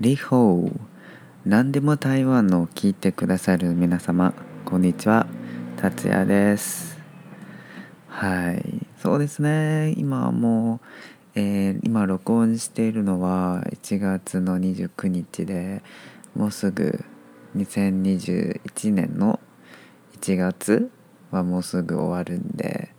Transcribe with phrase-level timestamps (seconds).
[0.00, 0.72] リホー
[1.44, 4.32] 何でも台湾の聞いてくださる皆様
[4.64, 5.26] こんにちは。
[5.76, 7.00] 達也です。
[8.06, 8.86] はい。
[9.02, 9.94] そうですね。
[9.96, 10.78] 今も
[11.34, 15.82] う、えー、今録音しているのは1月の29日で
[16.36, 17.04] もうすぐ
[17.56, 19.40] 2021年の
[20.20, 20.92] 1月
[21.32, 22.90] はもうすぐ終わるんで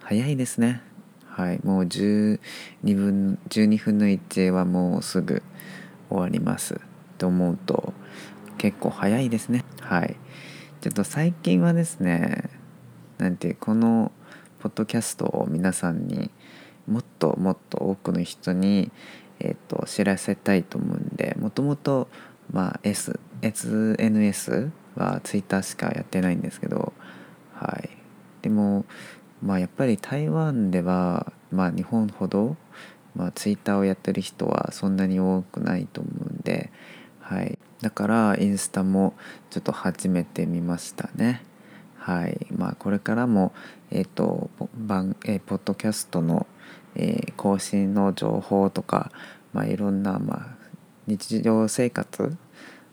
[0.00, 0.82] 早いですね。
[1.26, 1.60] はい。
[1.64, 2.38] もう12
[2.82, 5.42] 分12分の1はもうすぐ
[6.08, 6.80] 終わります
[7.18, 7.92] と思うと
[8.58, 9.64] 結構早いですね。
[9.80, 10.16] はい。
[10.80, 12.50] ちょっと最近はですね
[13.18, 14.12] なんてこの
[14.60, 16.30] ポッドキャストを皆さんに
[16.86, 18.90] もっともっと多くの人に、
[19.40, 22.08] えーと、知らせたいと思うんでもともと、
[22.82, 26.92] S SNS は Twitter しかやってないんですけど、
[27.54, 27.90] はい、
[28.42, 28.84] でも、
[29.42, 32.56] まあ、やっぱり台湾では、まあ、日本ほど、
[33.14, 36.70] まあ、Twitter をやってる人はそんなに多くないと思うんで、
[37.20, 39.14] はい、だからインスタも
[39.50, 41.42] ちょっと始めてみましたね。
[42.04, 42.46] はい。
[42.54, 43.54] まあ、これからも、
[43.90, 46.46] えーと番えー、ポッドキャストの、
[46.96, 49.10] えー、更新の情報とか、
[49.54, 50.56] まあ、いろんな、まあ、
[51.06, 52.36] 日常生活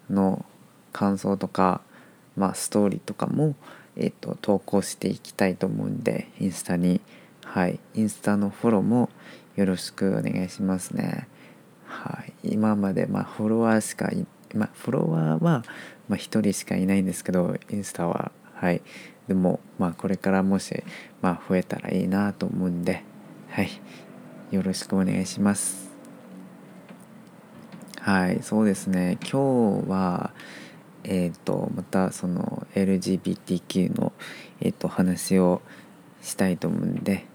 [0.10, 0.46] の
[0.94, 1.82] 感想とか、
[2.38, 3.56] まあ、ストーリーとかも、
[3.98, 7.02] えーと、投稿していきたいと思うんでインスタに。
[7.44, 7.82] はい。
[7.96, 9.10] インスタのフォローも
[9.62, 11.28] よろしくお願いしますね。
[11.86, 12.54] はい。
[12.54, 15.64] 今までまあフォロワーしかいまあフォロワーは
[16.10, 18.32] まあ1人しかいないんですけどインスタは。
[18.56, 18.82] はい。
[19.28, 20.84] でもまあこれからもし
[21.22, 23.04] まあ増えたらいいなと思うんで
[23.52, 23.70] はい。
[24.50, 25.92] よろしくお願いします。
[28.00, 28.40] はい。
[28.42, 29.20] そうですね。
[29.22, 30.34] 今日は
[31.04, 34.12] えっ、ー、とまたその LGBTQ の、
[34.60, 35.62] えーと、話を
[36.24, 37.28] したいと思うんで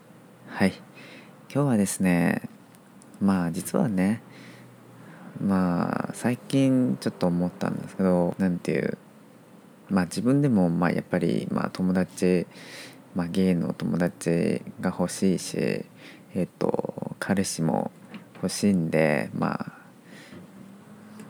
[0.48, 0.72] はい。
[1.56, 2.42] 今日はですね
[3.18, 4.20] まあ実はね
[5.40, 8.98] まあ最近ちょっと思ったんですけど何ていう
[9.88, 12.46] まあ自分でもまあやっぱりまあ友達
[13.14, 15.56] まあゲイの友達が欲しいし
[16.34, 17.90] えっ、と彼氏も
[18.34, 19.72] 欲しいんでまあ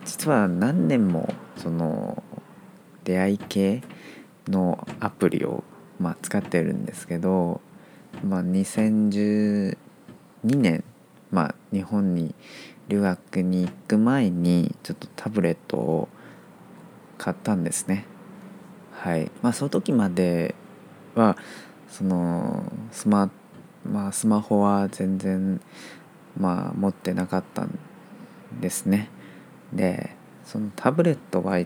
[0.05, 2.25] 実は何年もその
[3.05, 3.81] 出会い系
[4.49, 5.63] のアプリを、
[6.01, 7.61] まあ、使ってるんですけど、
[8.25, 9.79] まあ2010、
[10.47, 10.85] 2年、
[11.31, 12.35] まあ、日本に
[12.89, 16.09] 留学に行く前にちょっとタブレットを
[17.19, 18.05] 買ったんですね。
[18.93, 20.55] はいまあ、その時まで
[21.15, 21.37] は
[21.89, 23.31] そのスマ,、
[23.85, 25.61] まあ、スマホは全然、
[26.39, 27.79] まあ、持ってなかったん
[28.61, 29.09] ですね。
[29.73, 31.59] でそのタブレットは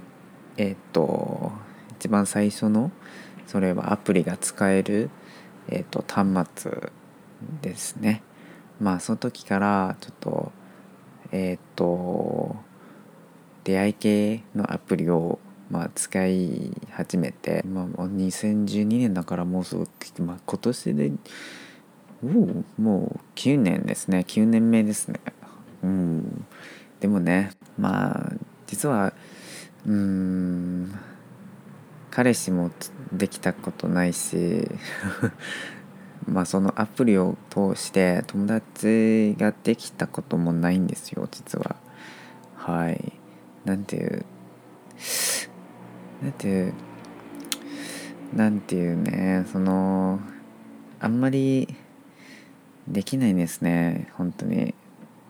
[0.56, 1.52] えっ、と
[1.92, 2.90] 一番最初の
[3.46, 5.10] それはアプリが使える、
[5.68, 6.90] えーと、端末
[7.62, 8.22] ですね
[8.80, 10.52] まあその時からちょっと
[11.32, 12.56] えっ、と
[13.64, 15.38] 出会い系のアプリを
[15.70, 19.86] まあ、使い始めて、まあ、2012年だからもうすぐ、
[20.24, 21.12] まあ、今年で
[22.76, 24.24] もう9年ですね。
[24.26, 25.20] 9年目ですね。
[25.84, 26.44] うん。
[26.98, 28.32] でもねまあ
[28.66, 29.12] 実は
[29.86, 30.92] うん
[32.10, 32.70] 彼氏も
[33.12, 34.68] できたことないし
[36.26, 41.76] まあそのアプリを通して友達ができたこともないんですよ実は。
[42.56, 43.12] はい。
[43.64, 44.24] なんていう
[46.22, 46.74] なんていう
[48.34, 50.20] なんていうねその
[51.00, 51.74] あんまり
[52.88, 54.74] できないですね本当に。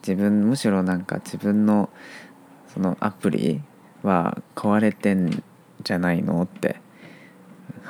[0.03, 1.91] 自分むしろなんか自分の
[2.73, 3.61] そのアプリ
[4.03, 5.43] は壊れてん
[5.83, 6.81] じゃないのって、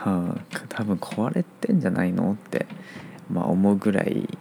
[0.01, 2.67] はあ、多分壊れてんじゃないのって、
[3.31, 4.39] まあ、思うぐらい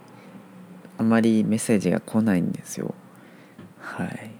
[0.96, 2.94] あまりメッセージが来ないんですよ。
[3.78, 4.30] はい、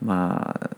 [0.00, 0.76] まあ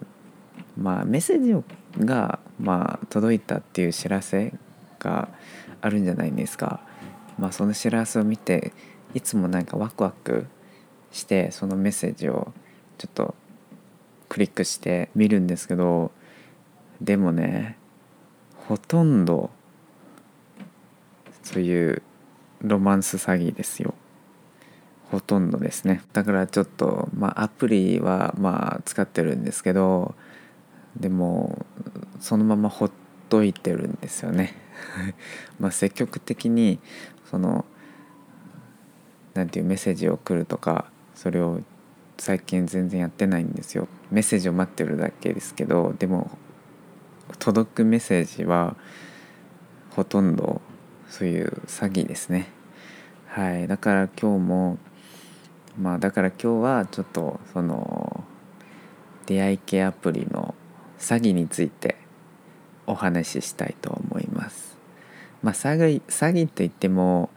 [0.79, 4.55] まあメッセージが、まあ、届いたっていう知らせ
[4.99, 5.29] が
[5.83, 6.81] あるんじゃないですか。
[7.39, 8.73] まあ、その知らせを見て
[9.13, 10.47] いつもなんかワクワク
[11.13, 12.53] してそのメッセージを
[12.97, 13.35] ちょっと
[14.31, 16.11] クリックして見るんですけど
[17.01, 17.77] でもね
[18.67, 19.51] ほとんど
[21.49, 22.03] そういう
[22.61, 23.95] ロマンス詐欺ですよ。
[25.11, 26.03] ほとんどですね。
[26.13, 30.15] だからちょっとまあアプリはまあ使ってるんですけど
[30.95, 31.65] でも
[32.21, 32.91] そのままほっ
[33.31, 34.53] といてるんですよね。
[35.59, 36.81] まあ積極的に
[37.31, 37.65] その
[39.33, 41.63] なんていうメッセージを送るとかそれを
[42.19, 43.89] 最近全然やってないんですよ。
[44.11, 46.31] メッセージを待ってるだけですけどでも
[47.39, 48.77] 届くメッセージは
[49.97, 50.61] ほとんど
[51.09, 52.49] そういう詐欺ですね
[53.27, 54.79] はいだから今日も
[55.79, 58.25] まあだから今日はちょっとその
[59.27, 60.55] 出会い系アプリの
[60.99, 61.97] 詐欺について
[62.87, 64.77] お話ししたいと思います。
[65.43, 67.31] まあ、詐欺詐欺といっても、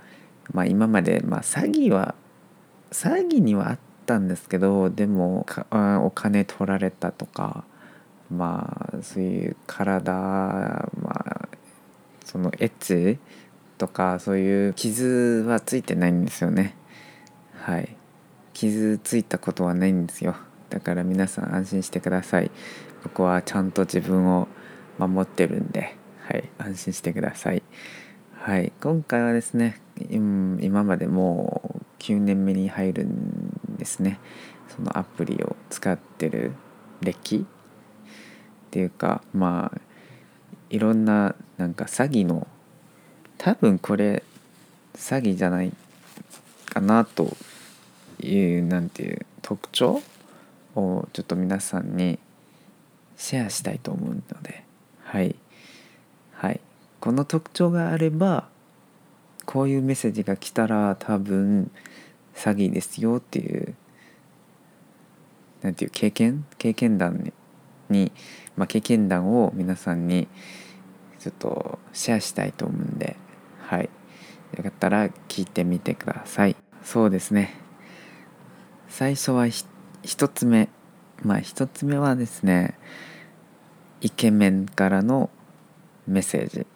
[0.53, 2.15] まあ、今まで、まあ、詐欺は
[2.91, 5.45] 詐欺にはあったんですけどでも
[6.03, 7.63] お金取られたとか
[8.31, 11.49] まあそういう体まあ
[12.25, 13.19] そのエッチ
[13.81, 16.75] とかそういう傷はついてないんですよね。
[17.55, 17.97] はい。
[18.53, 20.35] 傷ついたことはないんですよ。
[20.69, 22.51] だから皆さん安心してください。
[23.03, 24.47] 僕はちゃんと自分を
[24.99, 25.97] 守ってるんで
[26.27, 26.47] はい。
[26.59, 27.63] 安心してください。
[28.35, 28.71] はい。
[28.79, 34.19] 今回はですね今までもう9年目に入るんですね。
[34.67, 36.51] そのアプリを使ってる
[37.01, 37.47] 歴。
[38.67, 39.81] っていうかまあ
[40.69, 42.47] いろんななんか詐欺の
[43.43, 44.21] 多分これ
[44.93, 45.73] 詐欺じゃない
[46.67, 47.35] かなと
[48.21, 50.03] いうなんていう特徴
[50.75, 52.19] をちょっと皆さんに
[53.17, 54.63] シェアしたいと思うので。
[55.03, 55.35] はい。
[56.33, 56.59] はい。
[56.99, 58.47] この特徴があれば
[59.47, 61.71] こういうメッセージが来たら多分
[62.35, 63.73] 詐欺ですよっていう
[65.63, 66.45] なんていう経験？
[66.59, 67.33] 経験談
[67.89, 68.11] に、
[68.55, 70.27] まあ、経験談を皆さんに
[71.17, 73.15] ちょっとシェアしたいと思うんで。
[73.71, 73.89] はい。
[74.57, 76.57] よかったら聞いてみてください。
[76.83, 77.55] そうですね。
[78.89, 80.67] 最初は1つ目。
[81.23, 82.77] まあ1つ目はですね
[84.01, 85.29] イケメンからの
[86.05, 86.67] メッセージ。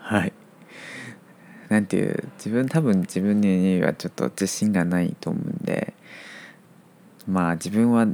[0.00, 0.32] はい。
[1.68, 5.94] なんていう自分多分自分にはちょっと自信がないと思うんで
[7.28, 8.06] まあ自分は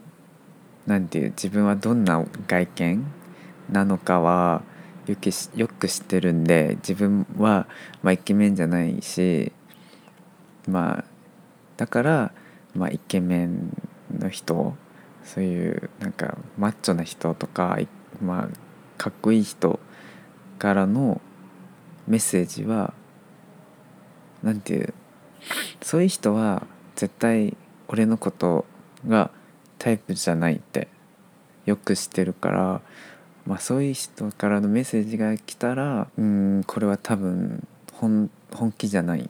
[0.86, 3.06] なんていう自分はどんな外見
[3.70, 4.62] なのかは
[5.06, 7.66] よくよく知ってるんで自分は、
[8.02, 9.52] まあ、イケメンじゃないし
[10.68, 11.04] まあ
[11.76, 12.32] だから、
[12.74, 13.76] まあ、イケメン
[14.16, 14.74] の人
[15.24, 17.78] そういうなんかマッチョな人とか、
[18.20, 18.48] まあ、
[18.98, 19.80] かっこいい人
[20.58, 21.20] からの
[22.06, 22.94] メッセージは
[24.42, 24.94] 何て言う
[25.82, 27.56] そういう人は絶対
[27.88, 28.64] 俺のこと
[29.06, 29.30] が
[29.78, 30.88] タイプじゃないって
[31.66, 32.80] よく知ってるから、
[33.46, 38.30] まあ、そういう人からのメッセージが来たらうんこれは多分本
[38.76, 39.28] 気じゃないっ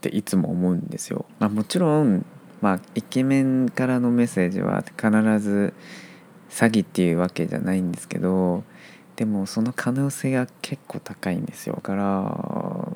[0.00, 1.24] ていつも思うんですよ。
[1.38, 2.24] まあ、もちろん
[2.60, 5.74] まあイケメンからのメッセージは必ず
[6.50, 8.64] 詐欺っていうわけじゃないんですけど
[9.16, 11.78] でもその可能性が結構高いんですよ。
[11.82, 12.92] から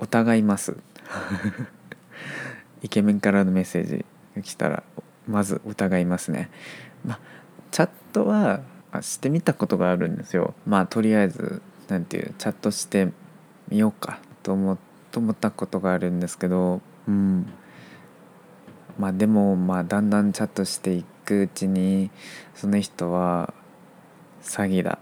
[0.00, 0.76] 疑います。
[2.82, 4.04] イケメンからのメッセージ
[4.34, 4.82] が来たら
[5.28, 6.50] まず疑いますね。
[7.04, 7.18] まあ
[7.70, 8.60] チャットは
[9.00, 10.54] してみたことがあるんですよ。
[10.66, 13.08] まあとりあえず何ていうチャットして
[13.68, 14.78] みようかと思っ
[15.34, 16.80] たことがあるんですけど。
[17.06, 17.46] うん。
[18.98, 22.10] まあでもまあだんだんチャットしていくうちに
[22.54, 23.54] その人は
[24.42, 24.98] 詐欺だ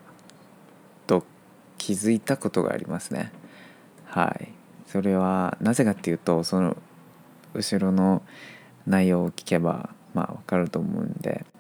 [1.06, 1.24] と
[1.78, 3.32] 気づいたことがありますね。
[4.04, 4.52] はい。
[4.86, 6.76] それはなぜかっていうとその
[7.54, 8.22] 後ろの
[8.86, 11.44] 内容を聞けばまあ分かると思うんで。
[11.44, 11.57] まあ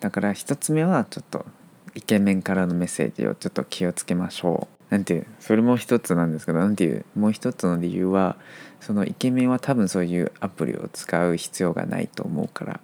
[0.00, 1.46] だから一つ目はちょっと
[1.94, 4.74] イケメンからのメッセージをちょっと気をつけましょう。
[4.90, 8.36] なんていうそれも一つなんですけどなんていうもう一つの理由は
[8.80, 12.80] そのイケメンは多分そういうアプリを使う必要がないと思うから。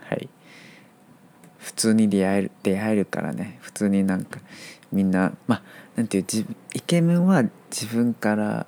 [0.00, 0.28] はい。
[1.58, 3.58] 普通に出会える出会えるからね。
[3.60, 4.40] 普通になんか
[4.92, 5.62] みんなまあ
[5.96, 6.24] なんていう
[6.74, 8.66] イケメンは自分から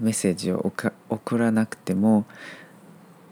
[0.00, 0.72] メッセージを
[1.10, 2.24] 送らなくても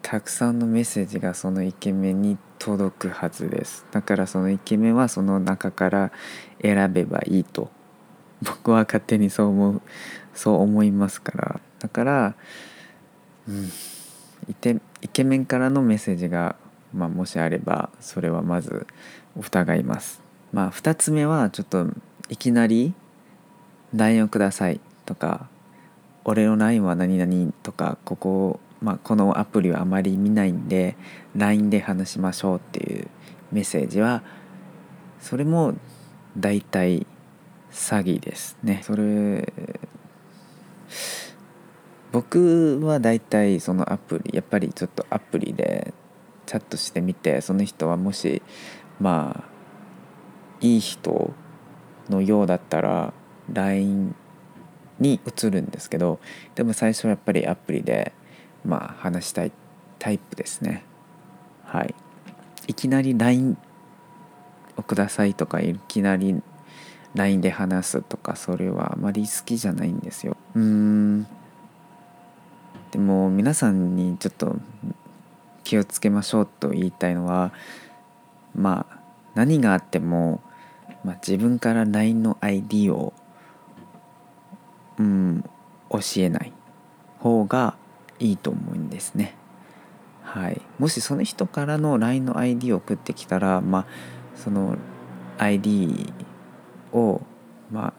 [0.09, 3.85] たくさんのメッセージがそのイケメンに届くはずです。
[3.91, 6.13] だからそのイケメンはその中から
[6.63, 7.73] 選べばいいと。
[8.41, 9.83] 僕は勝手にそう思う
[10.33, 11.61] そう思いますから。
[11.81, 12.35] だから、
[13.49, 13.69] うん、
[14.49, 16.55] イケイケメンからのメッセージが、
[16.95, 18.87] まあ、もしあればそれはまず
[19.37, 20.23] 疑います。
[20.53, 21.85] まあ2つ目はちょっと
[22.29, 22.95] いきなり
[23.93, 25.49] 「LINE をください」とか
[26.25, 30.97] 「俺の LINE は何々」とかここまあ、このアプリはあまり見ないんで
[31.35, 33.09] LINE で話しましょうっていう
[33.53, 34.23] メッセージは
[35.21, 35.75] それも
[36.37, 37.07] 大体
[37.71, 38.81] 詐欺ですね。
[38.83, 39.53] それ
[42.13, 45.93] 僕は大体そのアプリやっぱりちょっとアプリで
[46.47, 48.43] チャットしてみてその人はもし
[49.01, 49.45] まあ
[50.61, 51.35] いい人
[52.09, 53.13] のようだったら
[53.53, 54.15] LINE
[54.99, 56.21] に移るんですけど
[56.55, 58.13] でも最初はやっぱりアプリで
[58.67, 59.53] まあ話したい
[59.99, 60.85] タイプですね。
[61.65, 61.95] はい。
[62.69, 63.57] いきなり LINE
[64.77, 66.43] をくださいとかいきなり
[67.15, 70.37] LINE で話すとかそれはあまり好きじゃないんですよ。
[70.55, 71.27] うん。
[72.91, 74.57] でも皆さんにちょっと
[75.65, 77.53] 気をつけましょうと言いたいのは
[78.55, 78.99] まあ
[79.35, 80.41] 何があっても、
[81.05, 83.13] まあ、自分から LINE の ID を、
[84.99, 85.45] うん、
[85.91, 86.53] 教えない
[87.19, 87.77] 方が
[88.19, 89.35] いいと思うんですね。
[90.23, 93.87] はい、もしその人からの LINE の ID を送ってきたら、まあ、
[94.37, 94.77] その
[95.39, 96.13] ID
[96.93, 97.23] を、
[97.71, 97.93] まあ、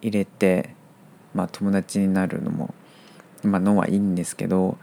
[0.00, 0.74] 入れて、
[1.34, 2.74] まあ、友達になるのも、
[3.42, 4.78] まあ、のはいいんですけど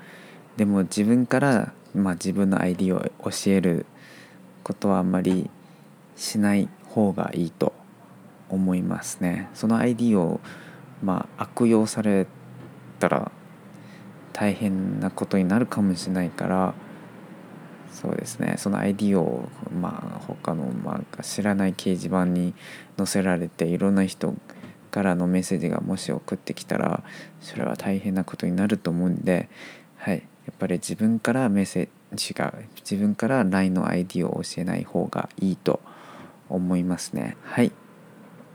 [0.56, 3.86] でも自分から、まあ、自分の ID を教える
[4.64, 5.50] ことはあんまり
[6.16, 7.74] しない方がいいと
[8.50, 9.50] 思いますね。
[9.54, 10.40] その ID を、
[11.04, 12.28] まあ、悪用され
[13.00, 13.32] たら
[14.38, 16.76] 大変なことになるかもしれないから
[17.92, 18.56] そうですね。
[18.60, 19.50] その ID を、
[19.82, 22.54] まあ、他の、まあ、知らない掲示板に
[22.96, 24.36] 載せられていろんな人
[24.92, 27.04] からのメッセージがもし送ってきたら
[27.42, 29.50] それは大変なことになると思うんで、
[29.96, 35.80] はい、やっぱり自分からメッセージが自分から LINE の ID を教えない方がいいと
[36.50, 37.36] 思いますね。
[37.42, 37.72] はい。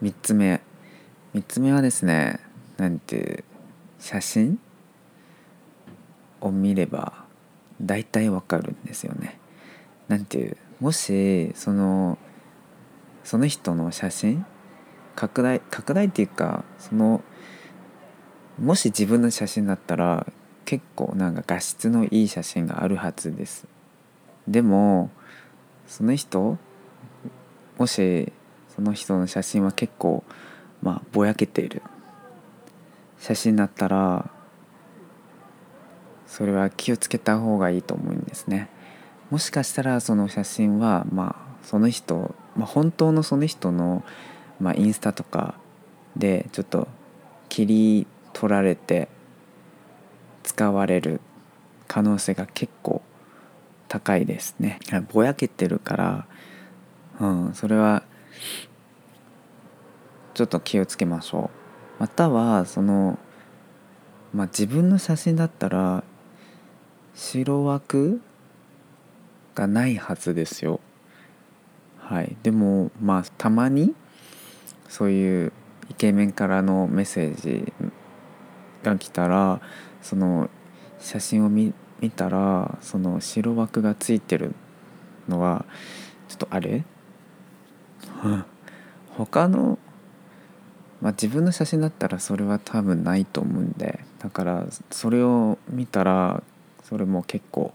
[0.02, 0.60] 3つ目。
[1.34, 2.38] 3つ目はですね
[2.76, 3.42] なんて
[3.98, 4.60] 写真
[6.42, 7.24] を見れば
[7.80, 9.38] 大体わかるんですよね。
[10.08, 12.18] なんていうもしその
[13.24, 14.44] その人の写真
[15.14, 17.22] 拡大拡大っていうかその
[18.58, 20.26] もし自分の写真だったら
[20.64, 23.66] 結構なんか画質のいい写真があるはずです。
[24.46, 25.10] でも
[25.86, 26.58] その人
[27.78, 28.32] もし
[28.74, 30.24] その人の写真は結構
[30.82, 31.82] まあぼやけている
[33.18, 34.30] 写真だったら
[36.32, 38.70] それは気をつけた方がいいと思うんですね。
[39.28, 44.02] もしかしたらその写真はまあその人、まあ、本当のその人の、
[44.58, 45.56] まあ、インスタとか
[46.16, 46.88] でちょっと
[47.50, 49.08] 切り取られて
[50.42, 51.20] 使われる
[51.86, 53.02] 可能性が結構
[53.88, 54.78] 高いですね。
[55.12, 56.26] ぼやけてるから、
[57.20, 58.04] うん、それは
[60.32, 61.50] ちょっと気をつけましょ
[61.98, 62.00] う。
[62.00, 63.18] またはその、
[64.32, 66.04] まあ、自分の写真だったら
[67.14, 68.20] 白枠
[69.54, 70.80] がないはずですよ。
[71.98, 73.94] はい、でもまあたまに
[74.88, 75.52] そういう
[75.88, 77.72] イケメンからのメッセージ
[78.82, 79.60] が来たら
[80.00, 80.50] その
[80.98, 84.54] 写真を見見たらその白枠がついてる
[85.28, 85.64] のは
[86.28, 86.84] ちょっとあれ？
[89.16, 89.78] 他の、
[91.00, 96.42] まあ、自分の写真だったらそれは多分ないと思うんでだからそれを見たら
[96.82, 97.72] それも結構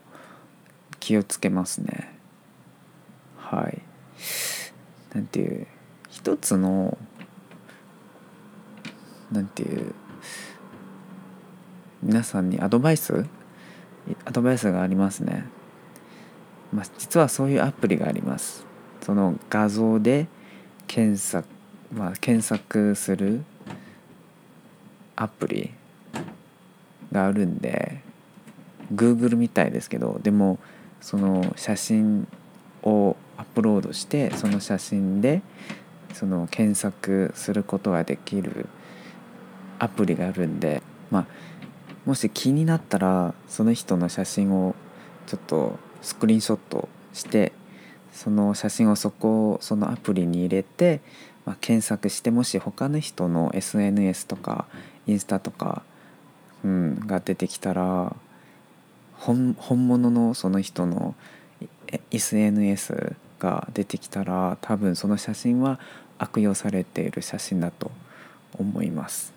[1.00, 2.14] 気をつけますね。
[3.38, 3.82] はい。
[5.14, 5.68] なんていう
[6.10, 6.98] 一つの
[9.32, 9.94] なんていう
[12.04, 13.26] 皆さんにアドバイス？
[14.26, 15.46] アドバイスがありますね、
[16.72, 18.66] まあ、実はそういうアプリがあります。
[19.02, 20.28] その画像で
[20.88, 21.48] 検索
[21.94, 23.44] まあ検索する
[25.16, 25.72] アプリ
[27.12, 28.02] があるんで
[28.94, 30.60] Google みたいですけどでも
[31.02, 32.28] その写真
[32.84, 35.42] をアップロードしてその写真で
[36.14, 38.68] その検索することができる
[39.80, 41.26] アプリがあるんで、まあ、
[42.06, 44.76] もし気になったらその人の写真を
[45.28, 47.52] ちょっとスクリーンショットして
[48.12, 51.02] その写真をそこそのアプリに入れて、
[51.46, 54.66] まあ、検索してもし他の人の SNS とか
[55.06, 55.84] インスタとか、
[56.64, 58.16] うん、が出てきたら
[59.20, 61.16] 本本物のその人の
[62.12, 65.80] SNS が出てきたら多分その写真は
[66.18, 67.92] 悪用されている写真だと
[68.58, 69.34] 思います。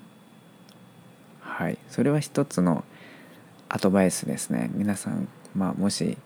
[1.40, 1.78] はい。
[1.88, 2.84] それは一つの
[3.68, 4.70] アドバイスですね。
[4.74, 6.16] 皆さん、まあ、もし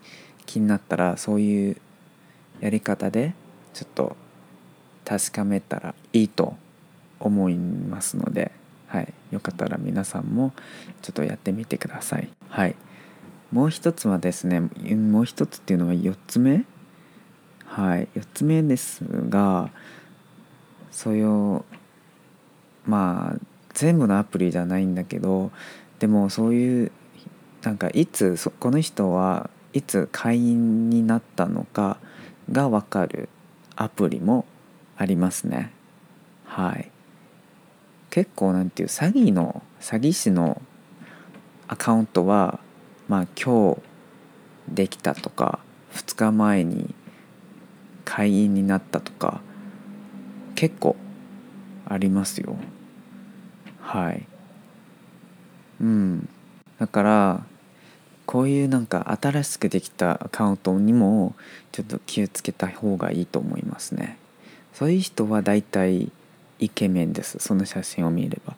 [0.45, 1.77] 気になったらそういう
[2.61, 3.33] やり方で
[3.73, 4.15] ちょっと
[5.03, 6.55] 確かめたらいいと
[7.19, 8.51] 思いますので、
[8.87, 10.53] はい、よかったら皆さんも
[11.01, 12.29] ちょっとやってみてください。
[12.49, 12.75] はい。
[13.55, 16.65] もう一つはですねもう一つっていうのは4つ目？
[17.63, 19.71] はい4つ目ですが
[20.91, 21.63] そういう
[22.85, 23.39] まあ
[23.73, 25.53] 全部のアプリじゃないんだけど
[25.99, 26.91] でもそういう
[27.63, 31.95] なんかいつこの人はいつ会員になったのか
[32.51, 33.29] が分かる
[33.77, 34.43] アプリも
[34.97, 35.71] ありますね。
[36.43, 36.91] はい。
[38.09, 40.61] 結構なんていう詐欺の詐欺師の
[41.69, 42.59] アカウントは
[43.07, 43.81] まあ今日
[44.73, 45.59] できたとか
[45.93, 46.93] 2日前に
[48.03, 49.41] 会員になったとか
[50.55, 50.95] 結構
[51.87, 52.57] ありますよ。
[53.81, 54.25] はい。
[55.81, 56.29] うん。
[56.79, 57.43] だから
[58.25, 61.35] こういうなんか新しくできたアカウントにも
[61.71, 64.17] ちょっと気をつけた方がいいと思いますね。
[64.73, 66.11] そういう人は大体
[66.59, 67.37] イケメンです。
[67.39, 68.55] その写真を見れば。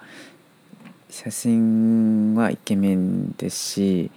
[1.10, 4.12] 写真はイケメンですし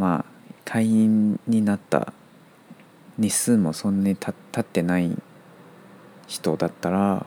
[0.00, 2.14] まあ会員になった
[3.18, 5.14] 日数もそんなに経ってない
[6.26, 7.26] 人だったら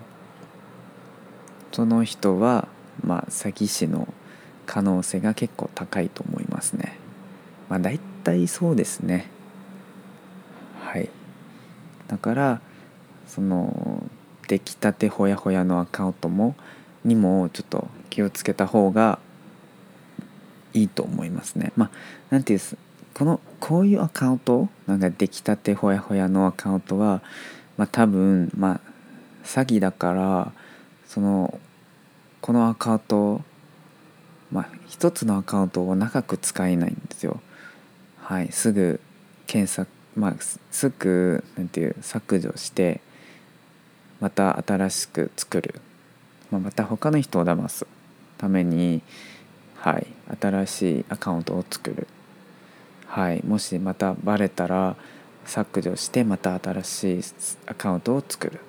[1.72, 2.68] その人は
[3.04, 4.12] まあ詐欺師の
[4.66, 6.98] 可能性が結構高いと思いますね。
[7.70, 9.28] まあ大体そうですね。
[10.82, 11.10] はい。
[12.08, 12.62] だから
[13.28, 14.02] その
[14.48, 16.56] 出来たてほやほやのアカウントも
[17.06, 19.20] にもちょっと気をつけた方が
[20.74, 21.72] いいと思いますね。
[21.76, 21.90] まあ
[22.30, 22.60] なんていう
[23.14, 27.22] このこういうアカウントなんか出来たてほやほやのアカウントは
[27.78, 28.80] まあ多分まあ
[29.44, 30.52] 詐欺だから
[31.08, 31.60] その
[32.42, 33.42] このアカウント
[34.52, 37.40] まあ一つのアカウントを長く使えないんですよ。
[38.18, 39.00] はいすぐ
[39.48, 43.02] 検索まあすぐなんていう削除して
[44.20, 45.82] また新しく作る、
[46.50, 47.86] まあ、また他の人を騙す
[48.38, 49.02] ために
[49.84, 50.08] はい。
[50.40, 52.08] 新しいアカウントを作る。
[53.06, 53.44] はい。
[53.46, 54.96] もしまたバレたら
[55.44, 57.22] 削除してまた新しい
[57.66, 58.54] アカウントを作る。
[58.54, 58.60] っ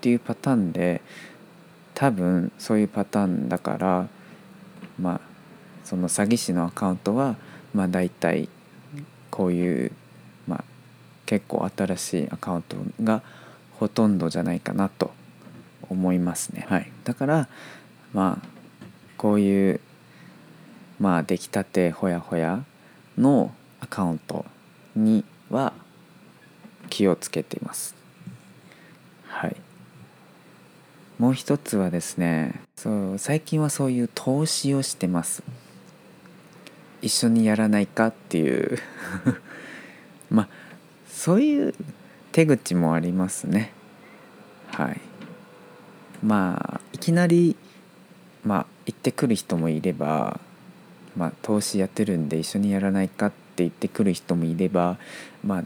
[0.00, 1.02] ていうパターンで
[1.92, 4.08] 多分そういうパターンだから
[4.98, 5.20] まあ
[5.84, 7.36] その詐欺師のアカウントは
[7.74, 8.48] まあ大体
[9.30, 9.92] こういう
[10.46, 10.64] まあ
[11.26, 13.22] 結構新しいアカウントが
[13.78, 15.10] ほとんどじゃないかなと
[15.90, 16.64] 思いますね。
[16.70, 17.48] はい、だから
[18.14, 18.48] まあ
[19.18, 19.80] こういう
[20.98, 22.64] まあ出来たてほやほや
[23.18, 24.44] のアカウント
[24.94, 25.72] には
[26.90, 27.94] 気をつけています。
[29.26, 29.56] はい。
[31.18, 35.42] もう一つはですねそう最近はそういう投資をしてます
[37.00, 38.78] 一緒にやらないかっていう
[40.28, 40.48] まあ
[41.08, 41.74] そういう
[42.32, 43.72] 手口もありますね
[44.72, 45.00] はい
[46.22, 47.56] まあいきなり
[48.44, 50.38] まあ行ってくる人もいれば
[51.16, 54.98] まあ投資やってるんで一緒にやらないかって言ってくる人もいれば
[55.44, 55.64] まあ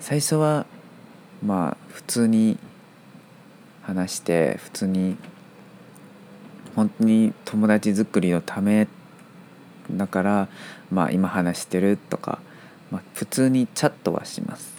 [0.00, 0.66] 最初は
[1.44, 2.58] まあ普通に
[3.82, 5.16] 話して普通に
[6.74, 8.88] 本当に友達作りのため
[9.90, 10.48] だから
[10.90, 12.38] まあ今話してるとか、
[12.90, 14.72] まあ、普通にチャットはします。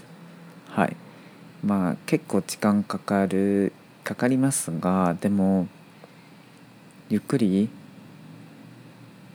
[0.70, 0.96] はい。
[1.64, 3.72] まあ結構時間かかる
[4.04, 5.68] かかりますがでも
[7.10, 7.70] ゆっくり、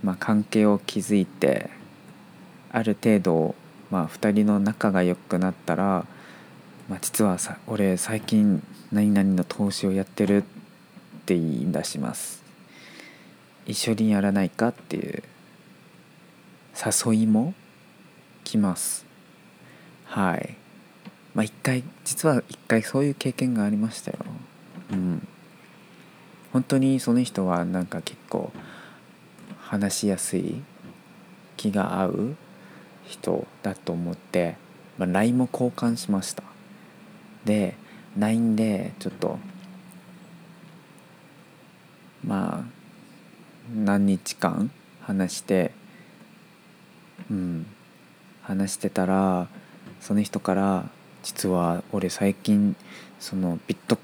[0.02, 1.70] まあ、関係を築いて
[2.72, 3.54] ある程度、
[3.90, 6.06] まあ、2人の仲が良くなったら、
[6.88, 10.42] まあ、実はさ俺最近何々の投資をやってるっ
[11.26, 12.42] て言い出します。
[13.66, 15.22] 一緒にやらないかっていう
[16.74, 17.54] 誘いも
[18.44, 19.04] 来ます。
[20.06, 20.56] はい。
[21.34, 24.18] まあ一回実は一回そういう経験がありましたよ。
[24.90, 25.28] うん。
[26.52, 28.52] 本当にその人はなんか結構
[29.70, 30.64] 話しやすい
[31.56, 32.36] 気が合う
[33.06, 34.56] 人だと思って、
[34.98, 36.42] まあ、LINE も交換しました。
[37.44, 37.76] で
[38.18, 39.38] LINE でちょっと
[42.26, 42.64] まあ
[43.72, 45.70] 何日間話して
[47.30, 47.66] うん
[48.42, 49.46] 話してたら
[50.00, 50.90] その人から
[51.22, 52.74] 「実は俺最近
[53.20, 53.98] そのビット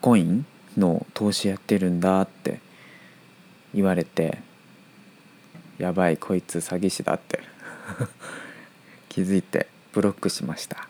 [0.00, 0.44] コイン
[0.76, 2.58] の投資やってるんだ」って
[3.72, 4.38] 言われて
[5.78, 7.40] 「やばいこいつ詐欺師だ」って。
[9.08, 10.88] 気づいてブロックしました。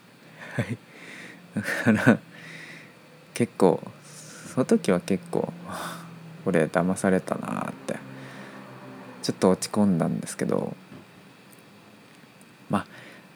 [1.54, 2.18] だから
[3.34, 3.82] 結構
[4.54, 5.52] その時は結構
[6.44, 7.96] 俺騙されたなって。
[9.22, 10.74] ちょっと落ち込んだんですけど
[12.68, 12.86] まあ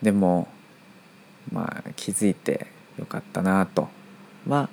[0.03, 0.49] でも
[1.53, 2.67] まあ気づいて
[2.99, 3.89] よかったなと。
[4.49, 4.69] は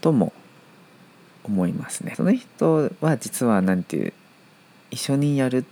[0.00, 0.32] とも
[1.44, 2.14] 思いますね。
[2.16, 4.12] その人は実は何ていう
[4.90, 5.64] 一緒にやる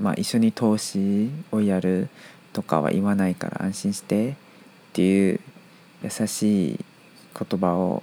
[0.00, 2.08] まあ一緒に投資をやる
[2.52, 4.34] とかは言わないから安心してっ
[4.92, 5.40] ていう
[6.02, 6.84] 優しい
[7.38, 8.02] 言葉を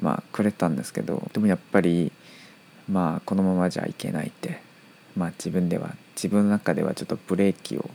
[0.00, 2.12] まあくれたんですけどでもやっぱり
[2.90, 4.60] まあこのままじゃいけないって
[5.16, 7.90] まあ自分では自分の中ではちょっとブレーキを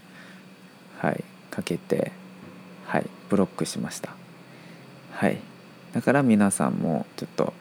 [1.00, 2.12] はいかけて
[2.86, 4.14] はいブロックしました。
[5.12, 5.38] はい。
[5.94, 7.54] だから皆さんもちょっと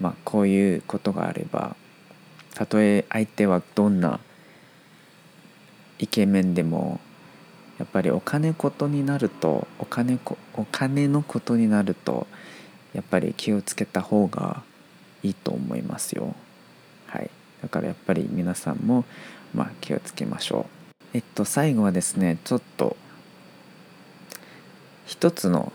[0.00, 1.76] まあこういうことがあれば
[2.54, 4.20] たとえ相手はどんな
[5.98, 7.00] イケメンでも
[7.78, 12.26] やっぱりお金ことになるとお金こお金のことになると
[12.92, 14.62] やっぱり気をつけた方が
[15.22, 16.34] いいと思いますよ。
[17.06, 17.30] はい、
[17.62, 19.04] だからやっぱり皆さんも
[19.52, 21.04] まあ気をつけましょう。
[21.14, 22.96] えっと最後はですねちょっと
[25.06, 25.72] 一つの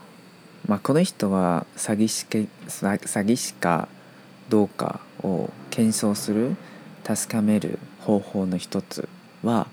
[0.66, 3.88] まあこの人は詐欺師け詐欺師か
[4.48, 6.56] どうかを検証する
[7.04, 9.08] 確かめる方法の一つ
[9.42, 9.66] は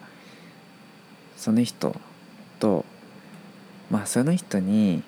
[1.37, 1.95] その人
[2.59, 2.83] と
[3.89, 5.03] まあその人に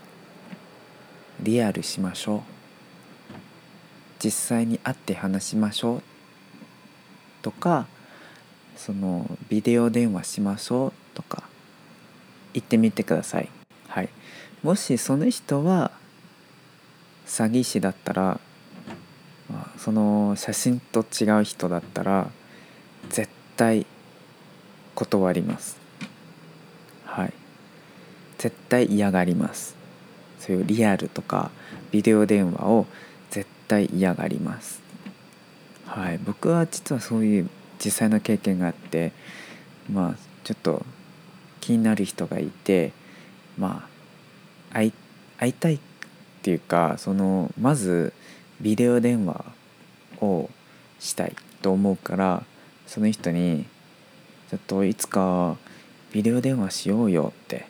[1.41, 2.41] リアルしましょう
[4.23, 6.03] 実際に会って話しましょう
[7.41, 7.87] とか
[8.75, 11.43] そのビデオ電話しましょうとか
[12.53, 13.49] 言ってみてください。
[13.87, 14.09] はい、
[14.63, 15.91] もしその人は
[17.25, 18.39] 詐欺師だったら、
[19.77, 22.29] その写真と違う人だったら
[23.09, 23.85] 絶対
[24.95, 25.78] 断ります。
[28.39, 29.75] 絶対嫌がります。
[30.39, 31.52] そういうリアルとか
[31.91, 32.88] ビデオ電話を
[33.30, 34.82] 絶対嫌がります。
[35.86, 37.49] はい、僕は実はそういう
[37.84, 39.12] 実際の経験があって
[39.91, 40.86] まあちょっと
[41.62, 42.91] 気になる人がいて
[43.58, 43.88] ま
[44.71, 44.93] あ会
[45.49, 45.80] いたいっ
[46.41, 48.13] ていうかそのまず
[48.62, 49.45] ビデオ電話
[50.21, 50.49] を
[50.99, 52.43] したいと思うから
[52.88, 53.65] その人に
[54.49, 55.58] ちょっといつか
[56.12, 57.65] ビデオ電話しようよって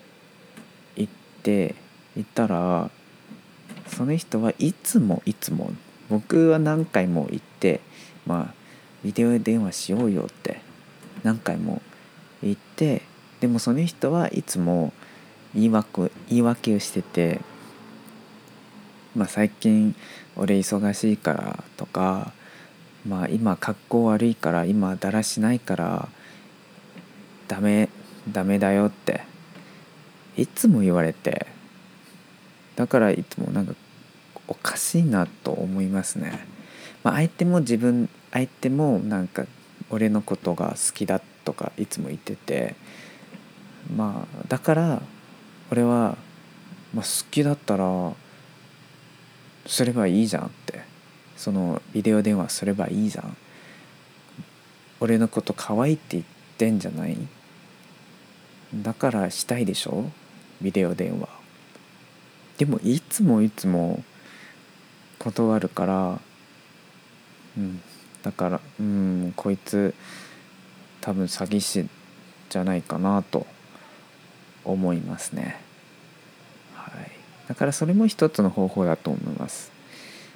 [1.40, 1.76] って
[2.16, 2.92] 言ったら
[3.88, 5.72] その人はいつもいつも
[6.10, 7.80] 僕は何回も言って
[8.28, 8.54] まあ
[9.04, 10.62] ビデオ電話しようよって
[11.24, 11.82] 何回も
[12.44, 13.02] 言って
[13.40, 14.92] でもその人はいつも
[15.54, 17.40] 言い訳言い訳をしてて、
[19.16, 19.96] まあ、最近
[20.36, 22.34] 俺忙しいからとか、
[23.08, 26.10] まあ、今格好悪いから今だらしないから
[27.48, 27.90] ダメ
[28.30, 29.29] ダメだよって
[30.40, 31.48] いつも言われて
[32.76, 33.74] だからいつもなんか
[34.48, 36.40] おかしいなと思いますね。
[37.04, 39.46] まあ、相手も自分相手もなんか
[39.90, 42.76] 俺のことが好きだとかいつも言ってて
[43.96, 45.02] まあだから
[45.72, 46.18] 俺は、
[46.94, 48.14] まあ、好きだったら
[49.66, 50.88] すればいいじゃんって。
[51.38, 53.38] そのビデオ電話すればいいじゃん。
[55.00, 56.24] 俺のこと可愛いって言っ
[56.58, 57.18] てんじゃない？
[58.76, 60.12] だからしたいでしょ？
[60.62, 61.30] ビデオ電話。
[62.58, 64.04] でもいつもいつも
[65.18, 66.20] 断るから
[67.58, 67.82] うん
[68.22, 69.94] だからうんこいつ
[71.02, 71.88] 多分詐欺師
[72.50, 73.48] じゃないかなと
[74.66, 75.62] 思いますね。
[76.76, 77.12] はい。
[77.48, 79.72] だからそれも一つの方法だと思います。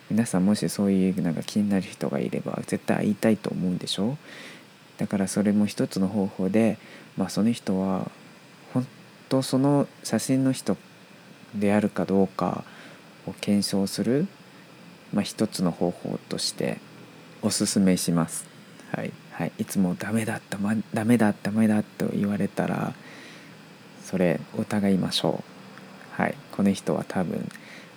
[0.10, 4.18] 皆さんもしそういうなんか気になる人がいれば絶対会いたいと思うんでしょ？
[4.98, 6.78] だからそれも一つの方法で
[7.18, 8.10] まあその人は
[9.34, 10.78] 本当その写真の人
[11.56, 12.64] であるかどうか
[13.26, 14.28] を検証する、
[15.12, 16.78] まあ、一つの方法として
[17.42, 18.46] おすすめします。
[18.92, 22.94] はい、はい、いつもダメだった、ま、ダメだダメだと言われたら
[24.04, 25.44] それ疑いましょ
[26.20, 26.22] う。
[26.22, 27.50] はい、この人は多分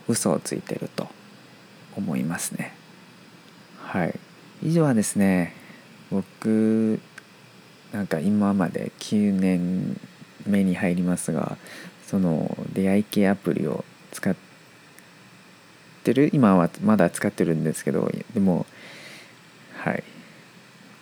[0.08, 1.06] 嘘をついてると
[1.98, 2.72] 思いますね。
[3.82, 4.18] はい、
[4.62, 5.52] 以上はですね
[6.10, 6.98] 僕
[7.92, 10.00] なんか今まで9年
[10.46, 11.56] 目に入りますが
[12.06, 14.34] その出会い系アプリを使っ
[16.04, 18.66] てる今はまだ使ってるんですけどでも
[19.86, 20.02] はい。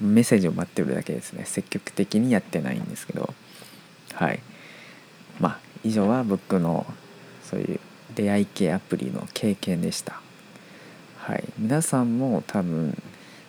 [0.00, 1.44] メッセージを待ってるだけですね。
[1.46, 3.32] 積極的にやってないんですけど。
[4.12, 4.40] はい。
[5.40, 6.84] まあ以上は僕の
[7.42, 7.80] そういう
[8.14, 10.20] 出会い系アプリの経験でした。
[11.16, 11.44] はい。
[11.58, 13.00] 皆さんも多分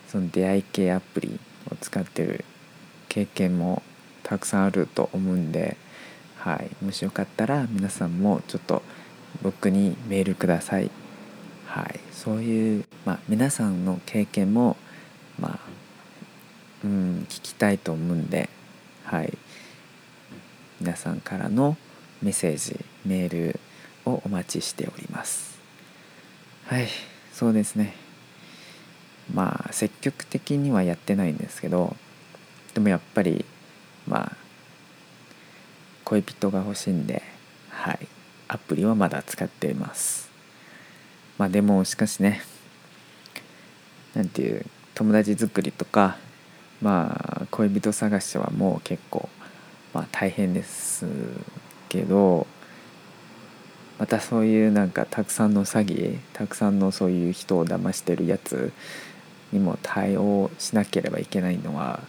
[0.07, 2.45] その出会い系アプリを使ってる
[3.09, 3.83] 経験も
[4.23, 5.75] たくさんあると思うんで
[6.45, 6.69] はい。
[6.85, 8.83] もしよかったら皆さんもちょっと
[9.41, 10.91] 僕にメールください。
[11.65, 11.99] はい。
[12.11, 14.77] そういう、まあ、皆さんの経験も
[15.39, 15.59] まあ
[16.83, 18.47] うん聞きたいと思うんで
[19.05, 19.35] はい。
[20.79, 21.77] 皆さんからの
[22.21, 23.59] メッセージメール
[24.05, 25.59] をお待ちしております。
[26.67, 26.87] はい。
[27.33, 27.95] そうですね。
[29.33, 31.95] まあ積極的にはやってないんですけど
[32.75, 33.45] でもやっぱり
[34.07, 34.44] まあ
[36.05, 37.21] 恋人が欲しいんで
[37.69, 38.07] はい。
[38.47, 40.29] アプリはまだ使っています。
[41.37, 42.41] まあでもしかしね
[44.13, 46.17] なんていう友達作りとか
[46.81, 49.27] まあ恋人探しはもう結構、
[49.93, 51.05] まあ、大変です
[51.89, 52.47] けど
[53.99, 58.71] またそういうなんかたくさんの詐欺たくさんのそういう人を騙してるやつ
[59.51, 62.01] にも対応しなければいけないのは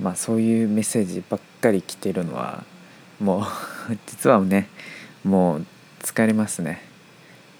[0.00, 2.64] まあそういうメッセージばっかり来てるのは
[3.20, 3.44] もう
[4.06, 4.68] 実はね
[5.24, 5.66] もう
[6.00, 6.80] 疲れますね。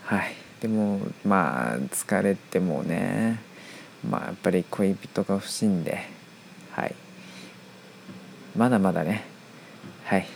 [0.05, 0.35] はい。
[0.61, 3.41] でもまあ疲れてもね
[4.09, 6.05] まあやっぱり恋人が欲しいんで
[6.73, 6.95] はい。
[8.57, 9.25] まだまだね
[10.05, 10.27] はい。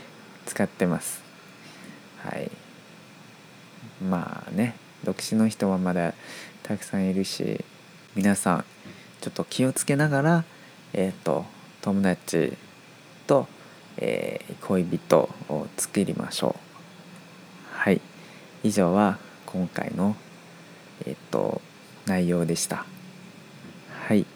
[0.46, 1.22] 使ってます。
[2.24, 2.50] はい。
[4.02, 6.14] まあね独身の人はまだ
[6.62, 7.64] たくさんいるし
[8.14, 8.64] 皆さん
[9.20, 10.44] ちょっと気をつけながら
[10.92, 11.44] えっ、ー、と
[11.82, 12.56] 友達、
[13.98, 17.78] えー、恋人を作りましょう。
[17.78, 18.00] はい。
[18.62, 20.16] 以上は今回の
[21.06, 21.60] えっ、と
[22.06, 22.84] 内容でした。
[24.06, 24.26] はい。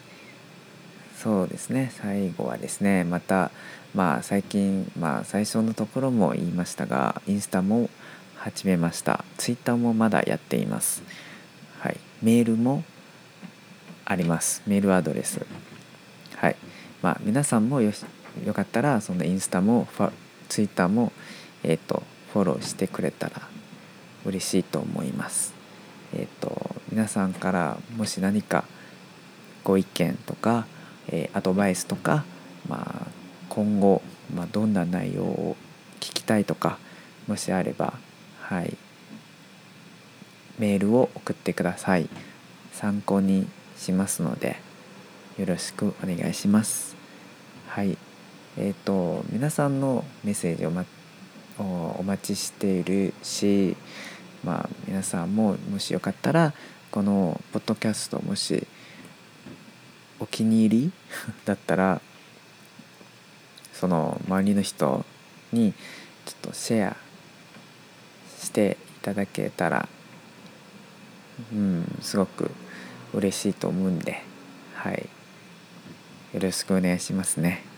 [1.16, 1.90] そうですね。
[1.94, 3.50] 最後はですねまた
[3.94, 7.88] まあ最近まあ最初のところも言いましたがインスタも
[8.36, 9.24] 始めました。
[9.38, 11.02] ツイッターもまだやっています。
[11.80, 11.96] はい。
[12.22, 12.84] メールも
[14.04, 14.62] あります。
[14.66, 15.44] メールアドレス。
[16.36, 16.56] はい。
[17.02, 18.04] まあ皆さんもよし
[18.44, 20.12] よかったらそのインスタもファ
[20.49, 21.12] ツイッターも
[21.62, 23.49] え、ー、とフォローしてくれたら
[24.25, 25.55] 嬉しいと思います。
[26.14, 28.64] えっ、ー、と皆さんからもし何か
[29.64, 30.66] ご意見とか、
[31.09, 32.25] えー、アドバイスとか、
[32.68, 33.11] まあ、
[33.49, 34.03] 今後、
[34.35, 35.57] まあ、どんな内容を
[35.99, 36.79] 聞きたいとか
[37.27, 37.94] もしあれば
[38.40, 38.77] はい
[40.59, 42.09] メールを送ってください。
[42.72, 44.57] 参考にしますので
[45.38, 46.94] よろしくお願いします。
[47.68, 47.96] はい。
[48.56, 50.84] えっ、ー、と皆さんのメッセージを、ま、
[51.58, 53.76] お待ちしているし
[54.44, 56.52] まあ皆さんももしよかったら
[56.90, 58.66] このポッドキャストもし
[60.18, 60.92] お気に入り
[61.44, 62.00] だったら
[63.72, 65.04] その周りの人
[65.52, 65.74] に
[66.24, 66.96] ちょっとシェア
[68.40, 69.88] していただけたら
[71.52, 72.50] うんすごく
[73.12, 74.22] 嬉しいと思うんで
[74.86, 75.08] はい。
[76.32, 77.75] よろしくお願いしますね。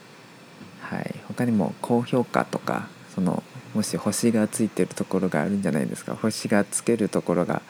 [0.91, 1.15] はい。
[1.29, 3.43] 他にも高評価とかその
[3.75, 6.15] もし星がついてるところがあるんじゃないですか。
[6.15, 7.63] 星がつけるところが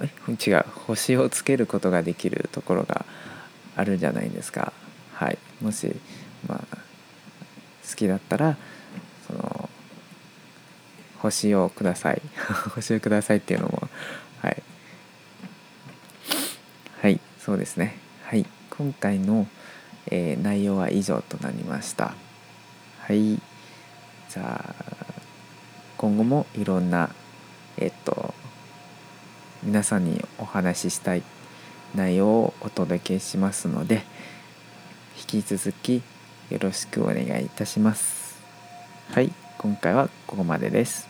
[0.00, 0.10] え？
[0.28, 0.64] 違う。
[0.86, 3.06] 星をつけることができるところが
[3.74, 4.72] あるんじゃないですか。
[5.14, 5.38] はい。
[5.62, 5.90] もし
[6.46, 6.76] まあ
[7.88, 8.56] 好きだったら
[9.26, 9.70] その
[11.18, 12.20] 星をください。
[12.74, 13.88] 星をくださいっていうのも
[14.42, 14.62] はい。
[17.00, 17.20] はい。
[17.40, 17.96] そうですね。
[18.24, 18.44] はい。
[18.70, 19.46] 今回の、
[20.10, 22.14] えー、内容は以上となりました。
[23.06, 23.40] はい。
[24.28, 24.74] じゃあ
[25.96, 27.10] 今後もいろんな
[27.76, 28.34] えっと
[29.62, 31.22] 皆さんにお話ししたい
[31.94, 34.02] 内容をお届けしますので
[35.16, 36.02] 引き続き
[36.50, 38.42] よろしくお願いいたします。
[39.12, 39.32] はい。
[39.56, 41.08] 今回はここまでです。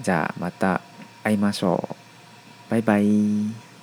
[0.00, 0.80] じゃあまた
[1.22, 2.70] 会いましょう。
[2.70, 3.73] バイバイ。